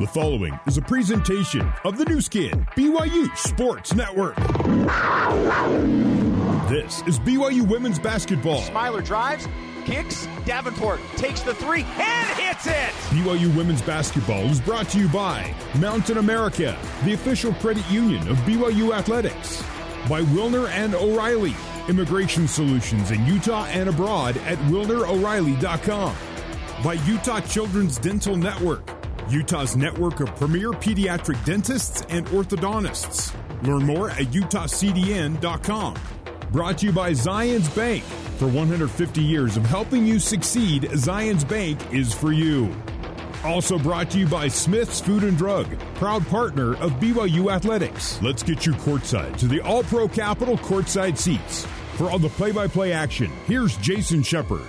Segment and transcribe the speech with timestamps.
[0.00, 4.34] The following is a presentation of the Nu Skin, BYU Sports Network.
[6.70, 8.62] This is BYU women's basketball.
[8.62, 9.46] Smiler drives,
[9.84, 12.94] kicks, Davenport takes the three and hits it.
[13.10, 18.38] BYU women's basketball is brought to you by Mountain America, the official credit union of
[18.38, 19.62] BYU athletics,
[20.08, 21.54] by Wilner and O'Reilly,
[21.90, 26.16] immigration solutions in Utah and abroad at wilneroreilly.com,
[26.82, 28.99] by Utah Children's Dental Network,
[29.30, 33.34] Utah's network of premier pediatric dentists and orthodontists.
[33.62, 35.94] Learn more at utahcdn.com.
[36.52, 38.02] Brought to you by Zions Bank.
[38.38, 42.74] For 150 years of helping you succeed, Zions Bank is for you.
[43.44, 48.20] Also brought to you by Smith's Food and Drug, proud partner of BYU Athletics.
[48.20, 51.66] Let's get you courtside to the All Pro Capital courtside seats.
[51.94, 54.62] For all the play by play action, here's Jason Shepard.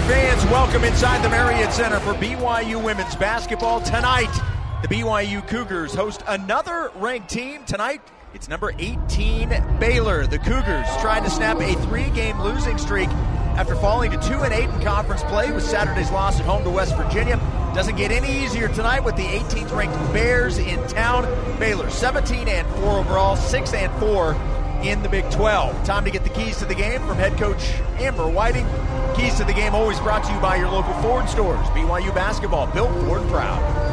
[0.00, 0.44] Fans.
[0.46, 3.80] Welcome inside the Marriott Center for BYU women's basketball.
[3.80, 4.32] Tonight,
[4.82, 7.64] the BYU Cougars host another ranked team.
[7.64, 8.00] Tonight,
[8.34, 10.26] it's number 18 Baylor.
[10.26, 13.08] The Cougars trying to snap a three-game losing streak
[13.56, 16.70] after falling to 2 and 8 in conference play with Saturday's loss at home to
[16.70, 17.36] West Virginia.
[17.74, 21.24] Doesn't get any easier tonight with the 18th ranked Bears in town.
[21.58, 24.34] Baylor 17 and 4 overall, 6 and 4
[24.82, 25.84] in the Big 12.
[25.84, 28.66] Time to get the keys to the game from head coach Amber Whiting.
[29.18, 31.66] Keys to the game always brought to you by your local Ford stores.
[31.70, 33.88] BYU basketball built Ford proud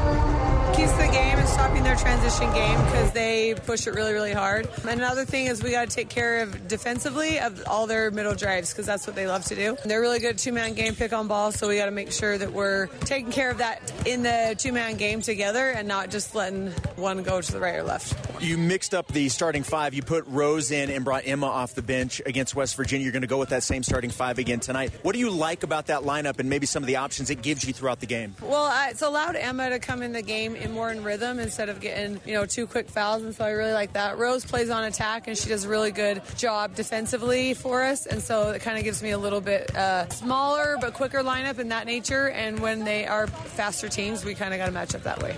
[0.75, 4.33] keys to the game is stopping their transition game because they push it really, really
[4.33, 4.67] hard.
[4.81, 8.35] And another thing is we got to take care of defensively of all their middle
[8.35, 9.77] drives because that's what they love to do.
[9.85, 12.37] They're really good two man game, pick on ball, so we got to make sure
[12.37, 16.35] that we're taking care of that in the two man game together and not just
[16.35, 18.34] letting one go to the right or left.
[18.41, 19.93] You mixed up the starting five.
[19.93, 23.03] You put Rose in and brought Emma off the bench against West Virginia.
[23.03, 24.91] You're going to go with that same starting five again tonight.
[25.01, 27.65] What do you like about that lineup and maybe some of the options it gives
[27.65, 28.35] you throughout the game?
[28.41, 31.79] Well, it's allowed Emma to come in the game in more in rhythm instead of
[31.79, 33.23] getting, you know, two quick fouls.
[33.23, 34.17] And so I really like that.
[34.17, 38.05] Rose plays on attack and she does a really good job defensively for us.
[38.05, 41.59] And so it kind of gives me a little bit uh, smaller but quicker lineup
[41.59, 42.29] in that nature.
[42.29, 45.35] And when they are faster teams, we kind of got to match up that way.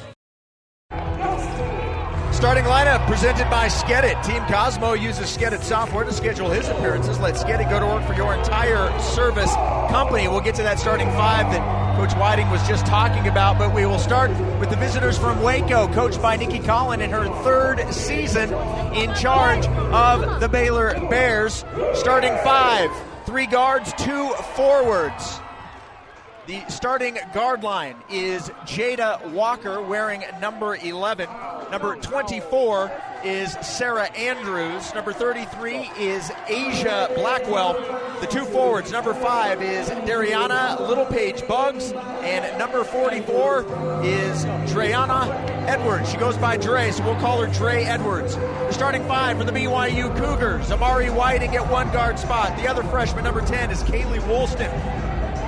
[2.38, 4.24] Starting lineup presented by Skedit.
[4.24, 7.20] Team Cosmo uses Skedit software to schedule his appearances.
[7.20, 9.52] Let Skedit go to work for your entire service
[9.90, 10.28] company.
[10.28, 13.88] We'll get to that starting five that Coach Whiting was just talking about, but we
[13.88, 18.54] will start with the visitors from Waco, coached by Nicki Collen in her third season
[18.94, 21.66] in charge of the Baylor Bears.
[21.96, 22.92] Starting five,
[23.26, 25.42] three guards, two forwards.
[26.48, 31.28] The starting guard line is Jada Walker wearing number 11.
[31.72, 32.90] Number 24
[33.26, 34.94] is Sarah Andrews.
[34.94, 37.74] Number 33 is Aijha Blackwell.
[38.22, 43.64] The two forwards, number 5 is Darianna Littlepage Buggs, and number 44
[44.06, 45.28] is Dre'Una
[45.68, 46.10] Edwards.
[46.10, 48.38] She goes by Dre, so we'll call her Dre Edwards.
[48.38, 50.72] The starting five for the BYU Cougars.
[50.72, 52.56] Amari Whiting at one guard spot.
[52.58, 55.07] The other freshman, number 10, is Kaylee Woolston.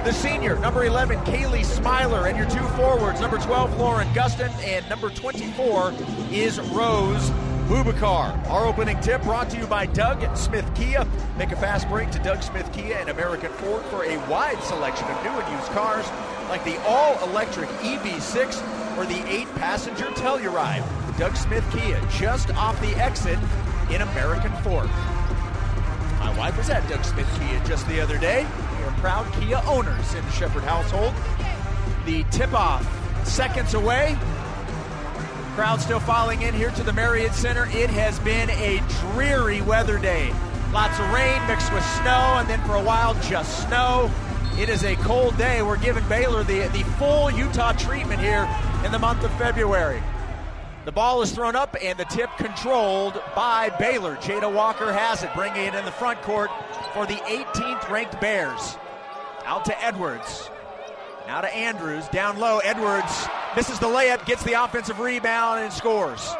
[0.09, 4.89] The senior, number 11, Kaylee Smiler, and your two forwards, number 12, Lauren Gustin, and
[4.89, 5.93] number 24
[6.31, 7.29] is Rose
[7.69, 8.35] Bubakar.
[8.49, 11.05] Our opening tip brought to you by Doug Smith Kia.
[11.37, 15.05] Make a fast break to Doug Smith Kia and American Fork for a wide selection
[15.09, 16.07] of new and used cars
[16.49, 20.83] like the all-electric EV6 or the eight-passenger Telluride.
[21.19, 23.37] Doug Smith Kia, just off the exit
[23.91, 24.89] in American Fork.
[26.17, 28.47] My wife was at Doug Smith Kia just the other day.
[28.89, 31.13] Are proud Kia owners in the Shepard household.
[32.07, 32.83] The tip-off
[33.23, 34.17] seconds away.
[35.53, 37.65] Crowd still filing in here to the Marriott Center.
[37.65, 40.33] It has been a dreary weather day.
[40.73, 44.09] Lots of rain mixed with snow, and then for a while just snow.
[44.57, 45.61] It is a cold day.
[45.61, 48.49] We're giving Baylor the, the full Utah treatment here
[48.83, 50.01] in the month of February.
[50.85, 54.15] The ball is thrown up and the tip controlled by Baylor.
[54.15, 56.49] Jada Walker has it, bringing it in the front court
[56.93, 58.77] for the 18th ranked Bears.
[59.45, 60.49] Out to Edwards.
[61.27, 62.07] Now to Andrews.
[62.09, 62.59] Down low.
[62.59, 66.35] Edwards misses the layup, gets the offensive rebound, and scores.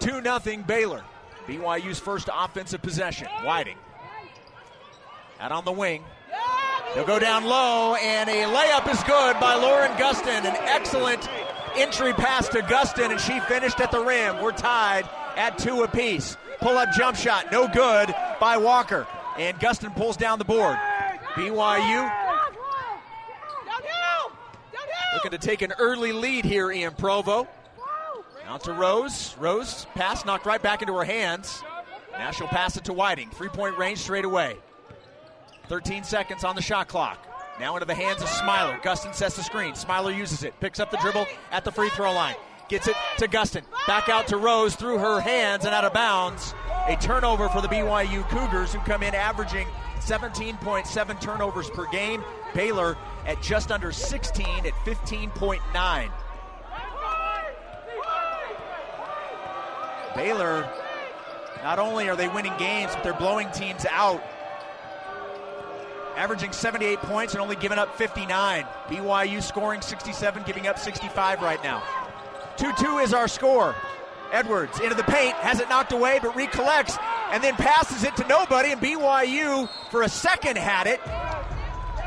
[0.00, 1.02] 2 0 Baylor.
[1.46, 3.28] BYU's first offensive possession.
[3.44, 3.76] Whiting.
[5.40, 6.04] Out on the wing.
[6.94, 10.44] He'll go down low, and a layup is good by Lauren Gustin.
[10.44, 11.28] An excellent
[11.76, 14.42] entry pass to Gustin, and she finished at the rim.
[14.42, 16.36] We're tied at two apiece.
[16.60, 19.06] Pull up jump shot, no good by Walker.
[19.38, 20.76] And Gustin pulls down the board.
[21.34, 22.30] BYU
[25.14, 27.46] looking to take an early lead here, Ian Provo.
[28.46, 29.36] Out to Rose.
[29.38, 31.62] Rose pass knocked right back into her hands.
[32.12, 33.30] Now she'll pass it to Whiting.
[33.30, 34.56] Three point range straight away.
[35.68, 37.29] 13 seconds on the shot clock.
[37.60, 38.78] Now into the hands of Smiler.
[38.82, 39.74] Gustin sets the screen.
[39.74, 40.58] Smiler uses it.
[40.60, 42.34] Picks up the dribble at the free throw line.
[42.70, 43.64] Gets it to Gustin.
[43.86, 46.54] Back out to Rose through her hands and out of bounds.
[46.88, 49.66] A turnover for the BYU Cougars, who come in averaging
[49.98, 52.24] 17.7 turnovers per game.
[52.54, 52.96] Baylor
[53.26, 56.10] at just under 16 at 15.9.
[60.16, 60.72] Baylor,
[61.62, 64.22] not only are they winning games, but they're blowing teams out.
[66.16, 68.64] Averaging 78 points and only giving up 59.
[68.88, 71.82] BYU scoring 67, giving up 65 right now.
[72.56, 73.74] 2 2 is our score.
[74.32, 76.96] Edwards into the paint, has it knocked away, but recollects
[77.30, 78.72] and then passes it to nobody.
[78.72, 81.00] And BYU, for a second, had it.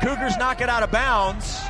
[0.00, 1.60] Cougars knock it out of bounds.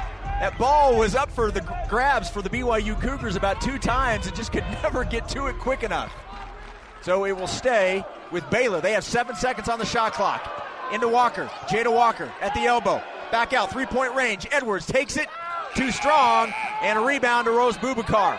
[0.41, 4.35] That ball was up for the grabs for the BYU Cougars about two times and
[4.35, 6.13] just could never get to it quick enough.
[7.03, 8.81] So it will stay with Baylor.
[8.81, 10.64] They have seven seconds on the shot clock.
[10.95, 11.47] Into Walker.
[11.67, 13.03] Jada Walker at the elbow.
[13.33, 14.47] Back out, three point range.
[14.53, 15.27] Edwards takes it.
[15.75, 16.55] Too strong.
[16.83, 18.39] And a rebound to Rose Bubakar.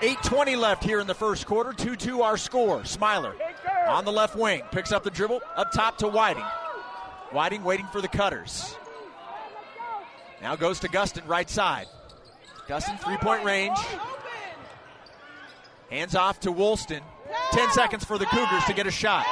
[0.00, 1.72] 8.20 left here in the first quarter.
[1.72, 2.84] 2 2 our score.
[2.84, 3.34] Smiler
[3.88, 4.62] on the left wing.
[4.70, 5.40] Picks up the dribble.
[5.56, 6.44] Up top to Whiting.
[7.32, 8.76] Whiting waiting for the cutters.
[10.40, 11.88] Now goes to Gustin, right side.
[12.68, 13.78] Gustin, three point range.
[15.90, 17.00] Hands off to Woolston.
[17.50, 19.26] 10 seconds for the Cougars to get a shot.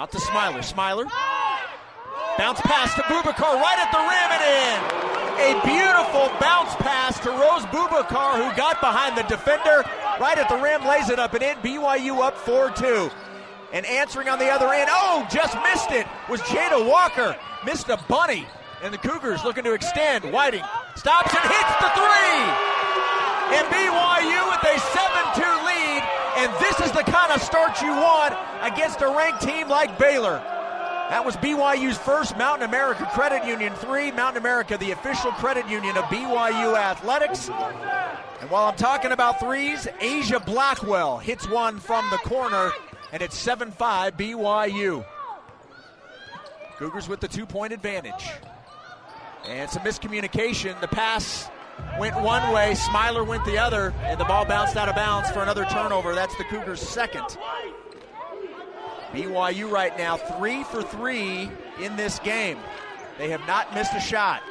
[0.00, 0.62] Out to Smiler.
[0.62, 1.04] Smiler.
[2.38, 4.80] Bounce pass to Bubakar right at the rim and in.
[5.44, 9.84] A beautiful bounce pass to Rose Bubakar, who got behind the defender
[10.18, 11.54] right at the rim, lays it up and in.
[11.58, 13.10] BYU up 4 2.
[13.74, 17.36] And answering on the other end, oh, just missed it, was Jada Walker.
[17.66, 18.46] Missed a bunny.
[18.82, 20.24] And the Cougars looking to extend.
[20.32, 20.64] Whiting
[20.96, 22.40] stops and hits the three.
[23.52, 25.29] And BYU with a 7 2 lead.
[26.40, 30.38] And this is the kind of start you want against a ranked team like Baylor.
[31.10, 34.12] That was BYU's first Mountain America Credit Union 3.
[34.12, 37.50] Mountain America, the official credit union of BYU Athletics.
[38.40, 42.70] And while I'm talking about threes, Aijha Blackwell hits one from the corner,
[43.12, 45.04] and it's 7 5 BYU.
[46.78, 48.30] Cougars with the two point advantage.
[49.46, 50.80] And some miscommunication.
[50.80, 51.50] The pass
[51.98, 55.42] went one way, Smiler went the other, and the ball bounced out of bounds for
[55.42, 56.14] another turnover.
[56.14, 57.36] That's the Cougars' second.
[59.12, 61.50] BYU right now, three for three
[61.80, 62.58] in this game.
[63.18, 64.42] They have not missed a shot.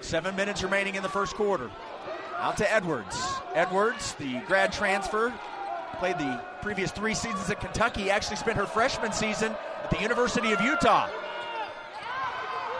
[0.00, 1.70] Seven minutes remaining in the first quarter.
[2.36, 3.18] Out to Edwards.
[3.54, 5.32] Edwards, the grad transfer,
[5.98, 10.52] played the previous three seasons at Kentucky, actually spent her freshman season at the University
[10.52, 11.08] of Utah.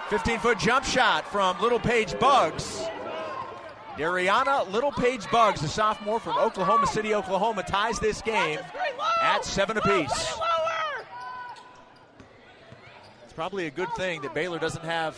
[0.08, 2.82] 15 foot jump shot from Little Paige Bugs.
[3.96, 8.58] Darianna Little Paige Bugs, a sophomore from Oklahoma City, Oklahoma, ties this game
[9.20, 10.38] at seven apiece.
[13.24, 15.14] It's probably a good thing that Baylor doesn't have.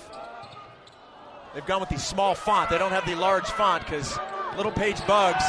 [1.55, 2.71] They've gone with the small font.
[2.71, 4.19] They don't have the large font because
[4.57, 5.45] Littlepage Buggs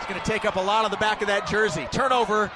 [0.00, 1.86] is going to take up a lot of the back of that jersey.
[1.92, 2.50] Turnover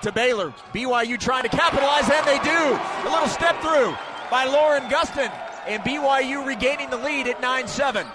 [0.00, 0.52] to Baylor.
[0.74, 3.08] BYU trying to capitalize, and they do.
[3.08, 3.94] A little step through
[4.30, 5.30] by Lauren Gustin,
[5.66, 8.06] and BYU regaining the lead at 9 7.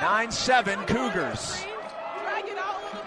[0.00, 1.64] 9 7 Cougars.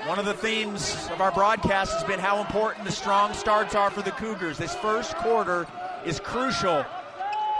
[0.06, 3.90] One of the themes of our broadcast has been how important the strong starts are
[3.90, 4.58] for the Cougars.
[4.58, 5.66] This first quarter
[6.06, 6.86] is crucial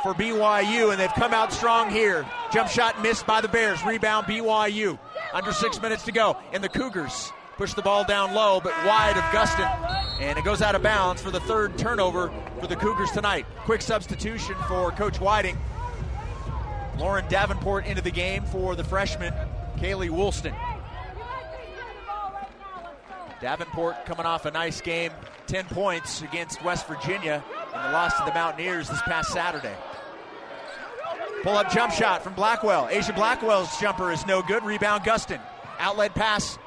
[0.04, 2.26] for BYU, and they've come out strong here.
[2.52, 3.82] Jump shot missed by the Bears.
[3.86, 5.00] Rebound BYU.
[5.34, 6.38] Under six minutes to go.
[6.52, 10.03] And the Cougars push the ball down low, but wide of Gustin.
[10.24, 13.46] And it goes out of bounds for the third turnover for the Cougars tonight.
[13.66, 15.58] Quick substitution for Coach Whiting.
[16.98, 19.34] Lauren Davenport into the game for the freshman,
[19.78, 20.56] Kaylee Woolston.
[23.42, 25.12] Davenport coming off a nice game,
[25.48, 27.44] 10 points against West Virginia
[27.76, 29.76] in the loss to the Mountaineers this past Saturday.
[31.42, 32.88] Pull up jump shot from Blackwell.
[32.88, 34.64] Aijha Blackwell's jumper is no good.
[34.64, 35.42] Rebound Gustin.
[35.80, 36.58] Outlet pass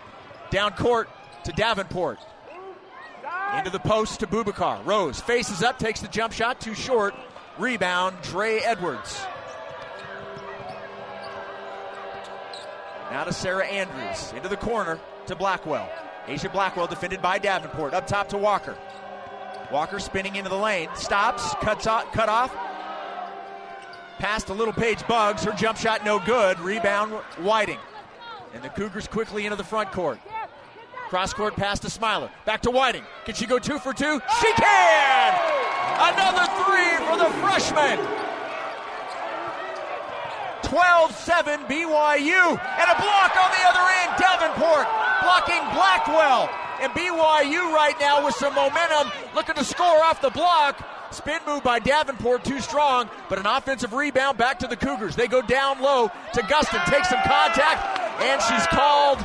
[0.51, 1.09] down court
[1.45, 2.19] to Davenport.
[3.55, 4.85] Into the post to Bubakar.
[4.85, 7.15] Rose faces up, takes the jump shot, too short.
[7.59, 9.21] Rebound, Dre Edwards.
[13.11, 14.33] Now to Sarah Andrews.
[14.37, 15.89] Into the corner to Blackwell.
[16.27, 17.95] Aijha Blackwell defended by Davenport.
[17.95, 18.77] Up top to Walker.
[19.73, 20.89] Walker spinning into the lane.
[20.95, 21.55] Stops.
[21.61, 22.55] Cuts off, cut off.
[24.19, 25.45] Past a Littlepage Buggs.
[25.45, 26.59] Her jump shot no good.
[26.61, 27.79] Rebound Whiting.
[28.55, 30.19] And the Cougars quickly into the front court.
[31.09, 32.31] Cross court pass to Smiler.
[32.45, 33.05] Back to Whiting.
[33.25, 34.21] Can she go two for two?
[34.41, 35.35] She can!
[35.99, 37.99] Another three for the freshman.
[40.65, 42.51] 12 7 BYU.
[42.51, 44.13] And a block on the other end.
[44.19, 44.87] Davenport
[45.23, 46.51] blocking Blackwell.
[46.81, 50.85] And BYU right now with some momentum, looking to score off the block.
[51.11, 55.17] Spin move by Davenport, too strong, but an offensive rebound back to the Cougars.
[55.17, 59.25] They go down low to Gustin, takes some contact, and she's called.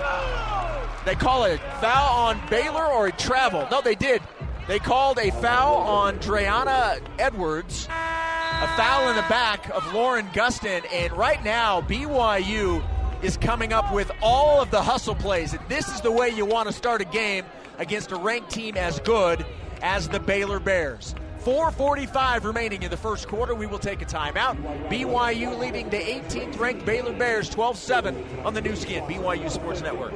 [1.05, 3.67] They call a foul on Baylor or a travel.
[3.71, 4.21] No, they did.
[4.67, 10.85] They called a foul on Dre'Una Edwards, a foul in the back of Lauren Gustin,
[10.93, 12.83] and right now BYU
[13.23, 15.53] is coming up with all of the hustle plays.
[15.53, 17.45] And this is the way you want to start a game
[17.79, 19.43] against a ranked team as good
[19.81, 21.15] as the Baylor Bears.
[21.43, 23.55] 4.45 remaining in the first quarter.
[23.55, 24.55] We will take a timeout.
[24.89, 29.81] BYU leading the 18th ranked Baylor Bears 12 7 on the Nu Skin, BYU Sports
[29.81, 30.13] Network.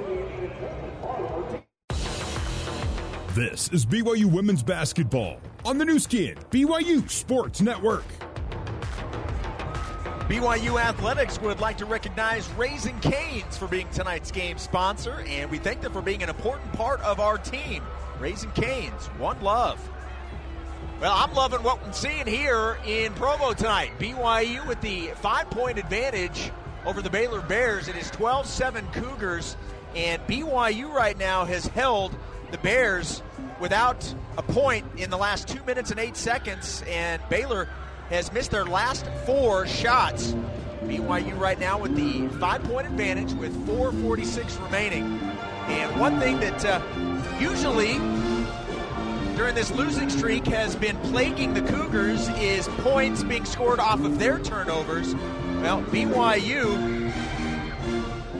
[3.36, 8.06] This is BYU Women's Basketball on the Nu Skin, BYU Sports Network.
[10.30, 15.58] BYU Athletics would like to recognize Raising Canes for being tonight's game sponsor, and we
[15.58, 17.84] thank them for being an important part of our team.
[18.22, 19.86] Raising Canes, one love.
[21.02, 23.92] Well, I'm loving what I'm seeing here in Provo tonight.
[24.00, 26.54] BYU with the five point advantage
[26.86, 27.90] over the Baylor Bears.
[27.90, 29.58] It is 12 7 Cougars,
[29.94, 32.16] and BYU right now has held
[32.52, 33.22] the Bears
[33.60, 37.70] without a point in the last two minutes and eight seconds, and Baylor
[38.10, 40.34] has missed their last four shots.
[40.84, 45.20] BYU right now with the five point advantage with 4.46 remaining.
[45.68, 46.82] And one thing that uh,
[47.40, 47.94] usually
[49.36, 54.20] during this losing streak has been plaguing the Cougars is points being scored off of
[54.20, 55.16] their turnovers.
[55.62, 56.95] Well, BYU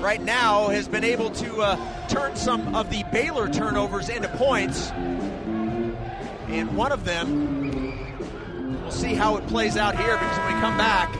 [0.06, 4.92] right now has been able to uh, turn some of the Baylor turnovers into points.
[4.92, 10.78] And one of them, we'll see how it plays out here because when we come
[10.78, 11.12] back,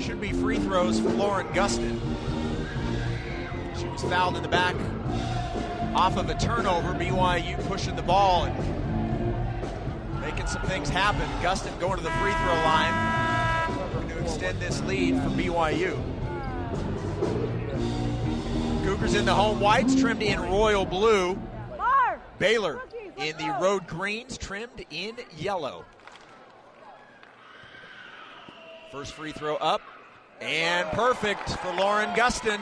[0.00, 2.00] should be free throws for Lauren Gustin.
[3.80, 4.76] She was fouled in the back
[5.92, 6.92] off of a turnover.
[6.94, 11.28] BYU pushing the ball and making some things happen.
[11.42, 16.13] Gustin going to the free throw line to extend this lead for BYU.
[18.84, 21.38] Cougars in the home whites, trimmed in royal blue.
[22.38, 22.80] Baylor
[23.16, 25.84] in the road greens, trimmed in yellow.
[28.90, 29.80] First free throw up
[30.40, 32.60] and perfect for Lauren Gustin.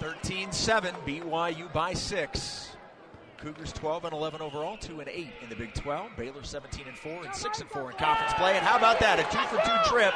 [0.00, 2.68] 13 7, BYU by 6.
[3.38, 6.10] Cougars 12 and 11 overall, 2 and 8 in the Big 12.
[6.16, 8.56] Baylor 17 and 4 and 6 and 4 in conference play.
[8.56, 9.18] And how about that?
[9.18, 10.14] A 2 for 2 trip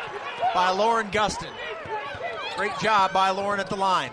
[0.55, 1.51] by Lauren Gustin.
[2.57, 4.11] Great job by Lauren at the line.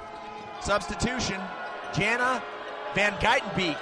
[0.62, 1.39] Substitution,
[1.93, 2.43] Jana
[2.93, 3.77] Van Gytenbeek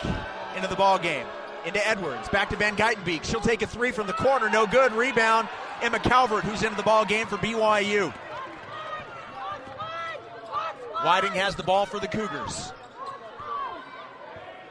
[0.56, 1.26] into the ball game.
[1.66, 2.30] Into Edwards.
[2.30, 3.24] Back to Van Gytenbeek.
[3.24, 4.50] She'll take a three from the corner.
[4.50, 4.94] No good.
[4.94, 5.48] Rebound.
[5.82, 8.12] Emma Calvert, who's into the ball game for BYU.
[11.04, 12.72] Whiting has the ball for the Cougars.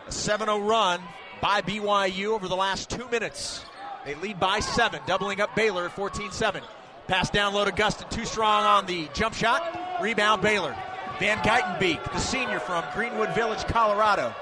[0.06, 1.00] A 7 0 run
[1.40, 3.64] by BYU over the last two minutes.
[4.04, 6.62] They lead by seven, doubling up Baylor at 14 7.
[7.10, 9.98] Pass down low to Gustin, too strong on the jump shot.
[10.00, 10.76] Rebound Baylor.
[11.18, 14.32] Van Gytenbeek, the senior from Greenwood Village, Colorado,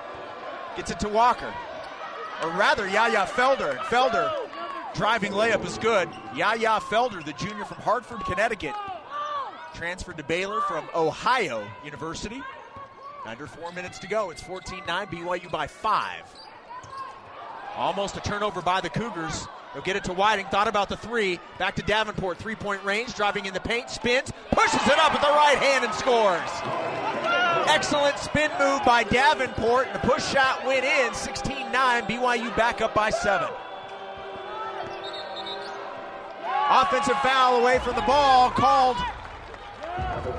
[0.76, 1.50] gets it to Walker.
[2.42, 3.78] Or rather, Yaya Felder.
[3.78, 4.30] Felder
[4.92, 6.10] driving layup is good.
[6.34, 8.74] Yaya Felder, the junior from Hartford, Connecticut,
[9.72, 12.42] transferred to Baylor from Ohio University.
[13.24, 14.28] Under four minutes to go.
[14.28, 16.24] It's 14 9, BYU by five.
[17.76, 19.48] Almost a turnover by the Cougars.
[19.78, 20.46] They'll get it to Whiting.
[20.46, 21.38] Thought about the three.
[21.56, 22.38] Back to Davenport.
[22.38, 23.14] Three point range.
[23.14, 23.88] Driving in the paint.
[23.88, 24.32] Spins.
[24.50, 26.50] Pushes it up with the right hand and scores.
[27.72, 29.86] Excellent spin move by Davenport.
[29.86, 31.14] And the push shot went in.
[31.14, 32.02] 16 9.
[32.06, 33.50] BYU back up by seven.
[36.68, 38.96] Offensive foul away from the ball called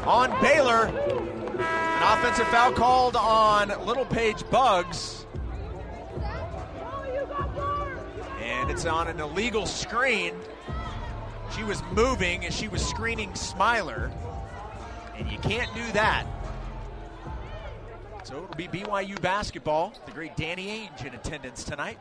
[0.06, 0.88] on Baylor.
[0.88, 5.19] An offensive foul called on Littlepage Buggs.
[8.70, 10.36] And it's on an illegal screen.
[11.56, 14.12] She was moving and she was screening Smiler.
[15.18, 16.28] And you can't do that.
[18.24, 19.96] So it'll be BYU basketball.
[20.06, 21.98] The great Danny Ainge in attendance tonight.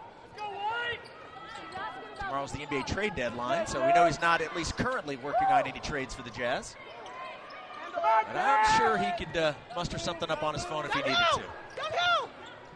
[2.18, 5.66] Tomorrow's the NBA trade deadline, so we know he's not at least currently working on
[5.66, 6.76] any trades for the Jazz.
[7.94, 11.16] But I'm sure he could uh, muster something up on his phone if he needed
[11.32, 11.42] to.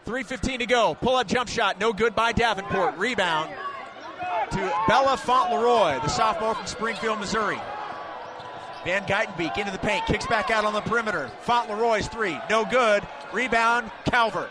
[0.07, 0.97] 3.15 to go.
[0.99, 1.79] Pull up jump shot.
[1.79, 2.97] No good by Davenport.
[2.97, 3.53] Rebound
[4.51, 7.59] to Bella Fauntleroy, the sophomore from Springfield, Missouri.
[8.83, 10.05] Van Gytenbeek into the paint.
[10.05, 11.31] Kicks back out on the perimeter.
[11.41, 12.37] Fauntleroy's three.
[12.49, 13.07] No good.
[13.31, 14.49] Rebound, Calvert.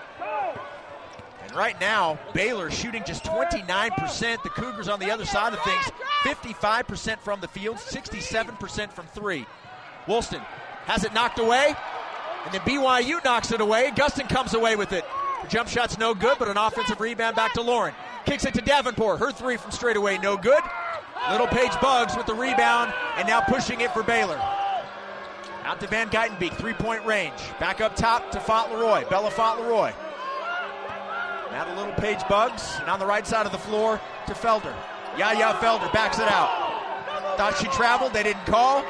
[1.43, 4.43] And right now, Baylor shooting just 29%.
[4.43, 5.85] The Cougars on the other side of things,
[6.23, 9.47] 55% from the field, 67% from three.
[10.07, 10.41] Woolston
[10.87, 11.75] has it knocked away,
[12.45, 13.91] and then BYU knocks it away.
[13.95, 15.05] Gustin comes away with it.
[15.43, 17.95] The jump shot's no good, but an offensive rebound back to Lauren.
[18.25, 19.19] Kicks it to Davenport.
[19.19, 20.63] Her three from straight away, no good.
[21.31, 24.41] Littlepage Buggs with the rebound, and now pushing it for Baylor.
[25.65, 27.39] Out to Van Gytenbeek, three point range.
[27.61, 29.09] Back up top to Fauntleroy.
[29.09, 29.93] Bella Fauntleroy.
[31.53, 34.75] Now to Littlepage Buggs, and on the right side of the floor to Felder.
[35.17, 36.49] Yaya Felder backs it out.
[37.37, 38.85] Thought she traveled, they didn't call.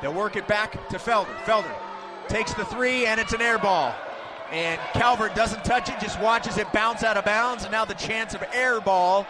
[0.00, 1.34] They'll work it back to Felder.
[1.44, 1.74] Felder
[2.28, 3.94] takes the three, and it's an air ball.
[4.50, 7.64] And Calvert doesn't touch it, just watches it bounce out of bounds.
[7.64, 9.26] And now the chance of air ball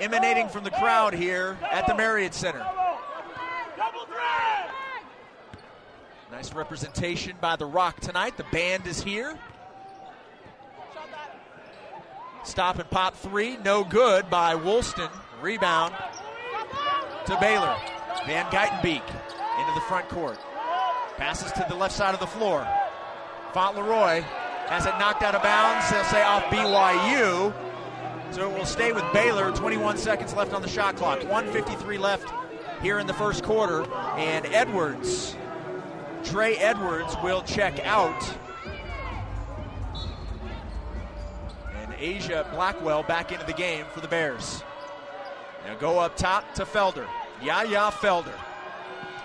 [0.00, 2.64] emanating from the crowd here at the Marriott Center.
[6.30, 8.36] Nice representation by the Rock tonight.
[8.36, 9.38] The band is here.
[12.42, 15.08] Stop and pop three, no good by Woolston.
[15.40, 15.94] Rebound
[17.26, 17.76] to Baylor.
[18.26, 19.06] Van Gytenbeek
[19.60, 20.38] into the front court.
[21.16, 22.66] Passes to the left side of the floor.
[23.52, 24.22] Fauntleroy
[24.68, 25.90] has it knocked out of bounds.
[25.90, 27.52] They'll say off BYU.
[28.30, 29.52] So it will stay with Baylor.
[29.52, 31.18] 21 seconds left on the shot clock.
[31.24, 32.32] 153 left
[32.80, 33.82] here in the first quarter.
[34.16, 35.36] And Edwards,
[36.24, 38.34] Dre Edwards, will check out.
[41.76, 44.62] And Aijha Blackwell back into the game for the Bears.
[45.66, 47.06] Now go up top to Felder.
[47.42, 48.32] Yaya Felder.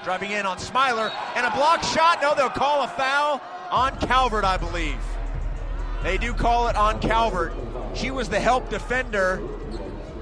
[0.03, 1.13] Driving in on Smiler.
[1.35, 2.21] And a block shot.
[2.21, 4.99] No, they'll call a foul on Calvert, I believe.
[6.03, 7.53] They do call it on Calvert.
[7.95, 9.41] She was the help defender.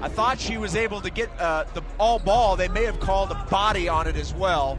[0.00, 2.56] I thought she was able to get uh, the all ball.
[2.56, 4.78] They may have called a body on it as well.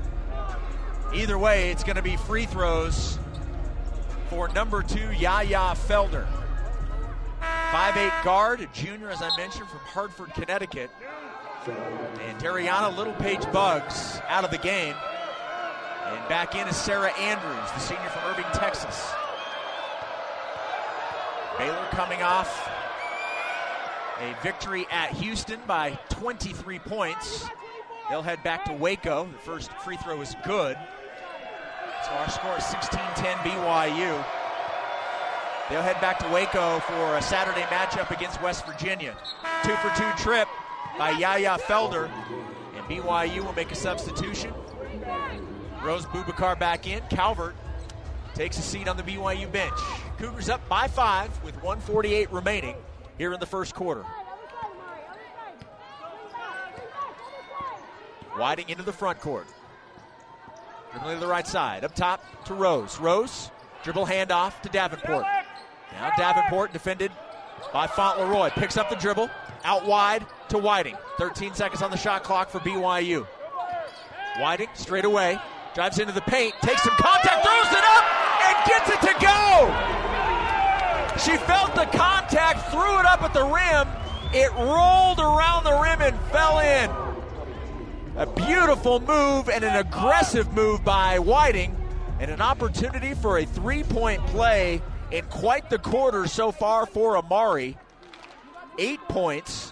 [1.13, 3.17] Either way, it's going to be free throws
[4.29, 6.27] for number two, Yaya Felder.
[7.71, 10.89] 5'8 guard, junior, as I mentioned, from Hartford, Connecticut.
[11.67, 14.95] And Darianna Littlepage Buggs out of the game.
[16.07, 19.11] And back in is Sarah Andrews, the senior from Irving, Texas.
[21.57, 22.69] Baylor coming off
[24.19, 27.47] a victory at Houston by 23 points.
[28.10, 29.25] They'll head back to Waco.
[29.25, 30.77] The first free throw is good.
[32.05, 34.25] So our score is 16 10 BYU.
[35.69, 39.17] They'll head back to Waco for a Saturday matchup against West Virginia.
[39.63, 40.47] Two for two trip
[40.97, 42.10] by Yaya Felder.
[42.77, 44.53] And BYU will make a substitution.
[45.83, 47.01] Rose Bubakar back in.
[47.09, 47.55] Calvert
[48.33, 49.73] takes a seat on the BYU bench.
[50.17, 52.75] Cougars up by five with 148 remaining
[53.17, 54.03] here in the first quarter.
[58.35, 59.47] Whiting into the front court.
[60.91, 61.83] Dribbling to the right side.
[61.83, 62.99] Up top to Rose.
[62.99, 63.49] Rose,
[63.83, 65.25] dribble handoff to Davenport.
[65.93, 67.11] Now Davenport defended
[67.73, 68.49] by Fauntleroy.
[68.51, 69.29] Picks up the dribble.
[69.63, 70.95] Out wide to Whiting.
[71.17, 73.25] 13 seconds on the shot clock for BYU.
[74.39, 75.39] Whiting straight away.
[75.75, 76.53] Drives into the paint.
[76.62, 77.45] Takes some contact.
[77.45, 78.06] Throws it up
[78.47, 79.97] and gets it to go.
[81.23, 82.71] She felt the contact.
[82.71, 83.88] Threw it up at the rim.
[84.34, 86.91] It rolled around the rim and fell in.
[88.17, 91.77] A beautiful move and an aggressive move by Whiting,
[92.19, 97.15] and an opportunity for a three point play in quite the quarter so far for
[97.15, 97.77] Amari.
[98.80, 99.71] Eight points,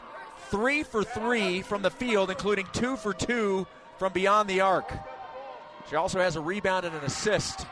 [0.49, 3.65] three for three from the field, including two for two
[3.97, 4.91] from beyond the arc.
[5.89, 7.65] She also has a rebound and an assist.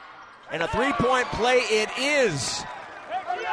[0.51, 2.63] And a three point play it is.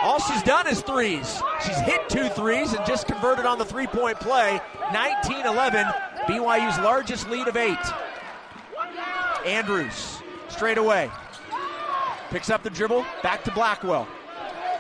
[0.03, 1.40] All she's done is threes.
[1.64, 4.61] She's hit two threes and just converted on the three point play.
[4.92, 5.87] 19 11,
[6.27, 7.79] BYU's largest lead of eight.
[9.46, 11.11] Andrews, straight away.
[12.31, 14.07] Picks up the dribble, back to Blackwell.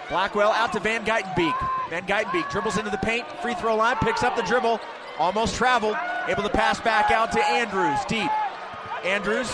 [0.08, 1.54] Blackwell out to Van Gytenbeek.
[1.88, 4.80] Van Gytenbeek dribbles into the paint, free throw line, picks up the dribble,
[5.18, 5.96] almost traveled,
[6.28, 8.30] able to pass back out to Andrews, deep.
[9.04, 9.50] Andrews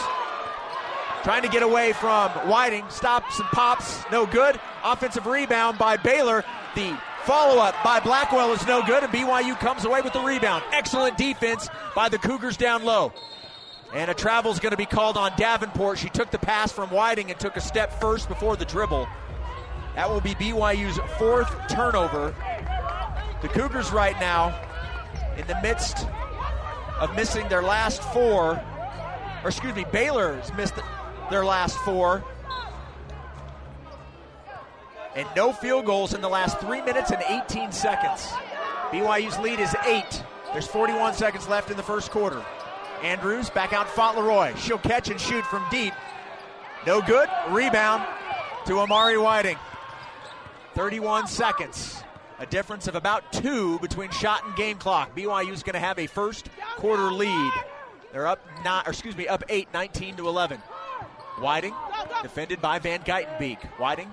[1.23, 4.61] trying to get away from Whiting, stops and pops, no good.
[4.85, 6.45] Offensive rebound by Baylor.
[6.77, 10.63] The follow up by Blackwell is no good, and BYU comes away with the rebound.
[10.73, 13.13] Excellent defense by the Cougars down low.
[13.93, 15.99] And a travel is going to be called on Davenport.
[15.99, 19.09] She took the pass from Whiting and took a step first before the dribble.
[19.97, 22.35] That will be BYU's fourth turnover.
[23.43, 24.61] The Cougars right now
[25.37, 26.07] in the midst
[27.01, 28.63] of missing their last four,
[29.47, 30.75] or excuse me, Baylor's missed
[31.31, 32.25] their last four.
[35.15, 38.27] And no field goals in the last three minutes and 18 seconds.
[38.91, 40.21] BYU's lead is eight.
[40.53, 42.45] There's 41 seconds left in the first quarter.
[43.05, 44.53] Andrews back out Fauntleroy.
[44.57, 45.95] She'll catch and shoot from deep.
[46.85, 47.29] No good.
[47.51, 48.05] Rebound
[48.67, 49.59] to Amari Whiting.
[50.75, 52.03] 31 seconds.
[52.41, 55.15] A difference of about two between shot and game clock.
[55.15, 57.53] BYU's going to have a first quarter lead.
[58.17, 60.57] They're up not, or excuse me, up eight, 19 to 11.
[61.39, 61.75] Whiting
[62.23, 63.63] Defended by Van Gytenbeek.
[63.77, 64.09] Whiting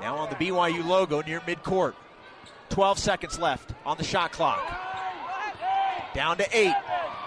[0.00, 1.94] now on the BYU logo near midcourt.
[2.70, 4.58] 12 seconds left on the shot clock.
[6.14, 6.74] Down to eight.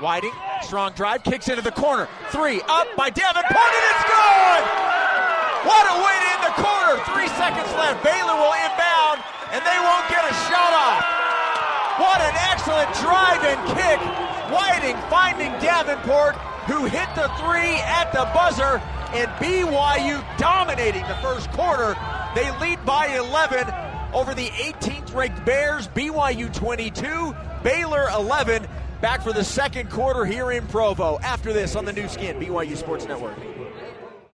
[0.01, 2.09] Whiting, strong drive, kicks into the corner.
[2.27, 4.61] Three, up by Davenport, and it's good!
[5.63, 6.99] What a to end the quarter!
[7.15, 8.03] Three seconds left.
[8.03, 9.23] Baylor will inbound,
[9.55, 11.07] and they won't get a shot off.
[12.03, 14.30] What an excellent drive and kick.
[14.51, 16.35] Whiting finding Davenport,
[16.67, 18.81] who hit the three at the buzzer,
[19.13, 21.95] and BYU dominating the first quarter.
[22.35, 23.67] They lead by 11
[24.13, 28.67] over the 18th ranked Bears, BYU 22, Baylor 11.
[29.01, 31.19] Back for the second quarter here in Provo.
[31.23, 33.37] After this on the Nu Skin, BYU Sports Network.